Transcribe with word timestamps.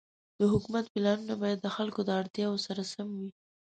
د 0.39 0.41
حکومت 0.51 0.85
پلانونه 0.93 1.35
باید 1.43 1.59
د 1.61 1.67
خلکو 1.75 1.99
د 2.05 2.09
اړتیاوو 2.19 2.63
سره 2.67 2.81
سم 2.93 3.07
وي. 3.19 3.29